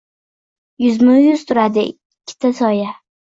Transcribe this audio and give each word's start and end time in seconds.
Yuzma-yuz 0.85 1.43
turadi 1.51 1.85
ikkita 1.91 2.53
soya 2.61 2.91